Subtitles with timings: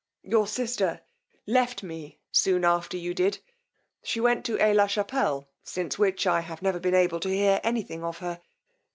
[0.23, 1.01] Your sister
[1.45, 3.37] left me soon after you did:
[4.01, 7.61] she went to Aix la Chapelle, since which I have never been able to hear
[7.63, 8.41] any thing of her.